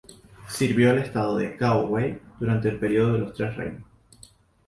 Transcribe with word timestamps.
Sirvió 0.49 0.89
al 0.89 0.97
estado 0.97 1.37
de 1.37 1.55
Cao 1.55 1.85
Wei 1.85 2.19
durante 2.39 2.69
el 2.69 2.79
periodo 2.79 3.13
de 3.13 3.19
los 3.19 3.35
Tres 3.35 3.55
Reinos. 3.55 3.83